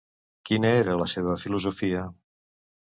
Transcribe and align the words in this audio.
Quina 0.49 0.71
era 0.79 0.97
la 1.03 1.09
seva 1.13 1.37
filosofia? 1.45 2.05